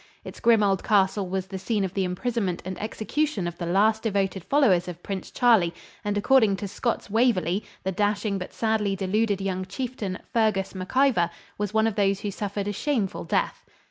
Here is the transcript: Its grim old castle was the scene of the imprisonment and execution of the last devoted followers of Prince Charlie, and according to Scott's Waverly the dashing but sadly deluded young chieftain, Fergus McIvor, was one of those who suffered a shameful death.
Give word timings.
Its 0.25 0.39
grim 0.39 0.63
old 0.63 0.83
castle 0.83 1.29
was 1.29 1.45
the 1.45 1.59
scene 1.59 1.83
of 1.83 1.93
the 1.93 2.03
imprisonment 2.03 2.59
and 2.65 2.75
execution 2.81 3.45
of 3.47 3.55
the 3.59 3.67
last 3.67 4.01
devoted 4.01 4.43
followers 4.43 4.87
of 4.87 5.03
Prince 5.03 5.29
Charlie, 5.29 5.75
and 6.03 6.17
according 6.17 6.55
to 6.55 6.67
Scott's 6.67 7.07
Waverly 7.11 7.63
the 7.83 7.91
dashing 7.91 8.39
but 8.39 8.51
sadly 8.51 8.95
deluded 8.95 9.39
young 9.41 9.63
chieftain, 9.63 10.17
Fergus 10.33 10.73
McIvor, 10.73 11.29
was 11.59 11.71
one 11.75 11.85
of 11.85 11.93
those 11.97 12.21
who 12.21 12.31
suffered 12.31 12.67
a 12.67 12.73
shameful 12.73 13.23
death. 13.25 13.63